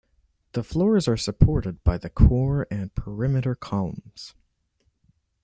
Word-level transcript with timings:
The 0.53 0.63
floors 0.63 1.07
are 1.07 1.15
supported 1.15 1.83
by 1.83 1.99
the 1.99 2.09
core 2.09 2.65
and 2.71 2.91
perimeter 2.95 3.53
columns. 3.53 4.33